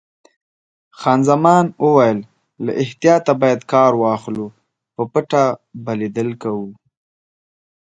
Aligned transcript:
خان 0.99 1.19
زمان 1.29 1.65
وویل: 1.83 2.19
له 2.65 2.71
احتیاطه 2.83 3.33
باید 3.41 3.61
کار 3.71 3.91
واخلو، 4.01 4.47
په 4.95 5.03
پټه 5.11 5.43
به 5.83 5.91
لیدل 5.99 6.29
کوو. 6.41 6.67